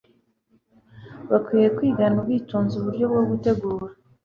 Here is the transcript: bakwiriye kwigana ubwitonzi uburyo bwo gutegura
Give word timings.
bakwiriye 1.29 1.69
kwigana 1.77 2.15
ubwitonzi 2.17 2.73
uburyo 2.77 3.05
bwo 3.11 3.21
gutegura 3.29 3.85